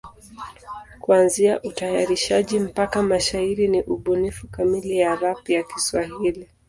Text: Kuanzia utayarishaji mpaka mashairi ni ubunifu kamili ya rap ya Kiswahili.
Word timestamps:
Kuanzia 0.99 1.61
utayarishaji 1.63 2.59
mpaka 2.59 3.03
mashairi 3.03 3.67
ni 3.67 3.81
ubunifu 3.81 4.47
kamili 4.47 4.97
ya 4.97 5.15
rap 5.15 5.49
ya 5.49 5.63
Kiswahili. 5.63 6.47